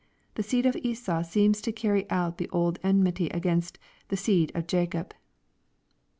The 0.33 0.41
seed 0.41 0.65
of 0.65 0.75
Esau 0.77 1.21
seems 1.21 1.61
to 1.61 1.71
carry 1.71 2.09
on 2.09 2.33
the 2.39 2.49
old 2.49 2.79
enmity 2.81 3.29
against 3.29 3.77
the 4.07 4.17
seed 4.17 4.51
of 4.55 4.65
Jacob. 4.65 5.13